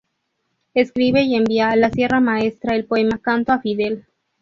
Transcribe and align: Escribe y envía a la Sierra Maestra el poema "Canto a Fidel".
Escribe 0.73 1.21
y 1.25 1.35
envía 1.35 1.69
a 1.69 1.75
la 1.75 1.91
Sierra 1.91 2.19
Maestra 2.19 2.75
el 2.75 2.85
poema 2.85 3.19
"Canto 3.21 3.51
a 3.53 3.59
Fidel". 3.59 4.07